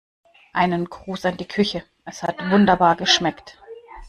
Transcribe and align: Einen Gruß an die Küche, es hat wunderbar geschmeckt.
Einen 0.53 0.85
Gruß 0.85 1.25
an 1.25 1.37
die 1.37 1.47
Küche, 1.47 1.83
es 2.05 2.23
hat 2.23 2.39
wunderbar 2.49 2.95
geschmeckt. 2.95 3.59